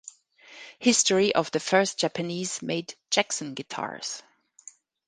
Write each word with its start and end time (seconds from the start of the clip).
History 0.79 1.31
of 1.35 1.51
the 1.51 1.59
first 1.59 1.99
Japanese 1.99 2.63
made 2.63 2.95
Jackson 3.11 3.53
guitars 3.53 4.23